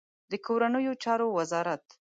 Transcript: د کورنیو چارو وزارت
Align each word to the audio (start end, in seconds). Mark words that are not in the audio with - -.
د 0.31 0.33
کورنیو 0.45 0.93
چارو 1.03 1.27
وزارت 1.37 1.81